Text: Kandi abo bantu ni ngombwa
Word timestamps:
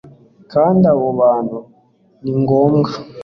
Kandi 0.51 0.83
abo 0.93 1.07
bantu 1.21 1.57
ni 2.21 2.33
ngombwa 2.41 2.89